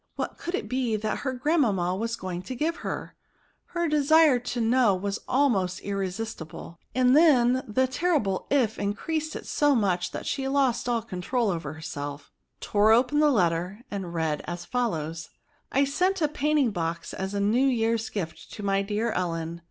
What 0.15 0.39
could 0.39 0.55
it 0.55 0.67
be 0.67 0.95
that 0.95 1.19
her 1.19 1.33
grandmamma 1.33 1.95
was 1.95 2.15
going 2.15 2.41
to 2.41 2.55
give 2.55 2.77
her! 2.77 3.15
her 3.65 3.87
de 3.87 4.03
sire 4.03 4.39
to 4.39 4.59
know 4.59 4.95
was 4.95 5.19
almost 5.27 5.79
irresistible; 5.81 6.79
and 6.95 7.15
then 7.15 7.63
the 7.67 7.85
terrible 7.85 8.47
(/* 8.49 8.49
increased 8.79 9.35
it 9.35 9.45
so 9.45 9.75
much 9.75 10.09
that 10.09 10.25
she 10.25 10.47
lost 10.47 10.89
all 10.89 11.03
control 11.03 11.51
over 11.51 11.73
herself, 11.73 12.31
tore 12.59 12.91
open 12.91 13.19
the 13.19 13.29
letter, 13.29 13.81
and 13.91 14.15
read 14.15 14.41
as 14.47 14.65
foUows:—''! 14.65 15.29
send 15.85 16.19
a 16.19 16.27
painting, 16.27 16.71
box 16.71 17.13
as 17.13 17.35
a 17.35 17.39
new 17.39 17.67
yearns 17.67 18.09
gift 18.09 18.51
to 18.53 18.63
my 18.63 18.81
dear 18.81 19.11
Ellen. 19.11 19.59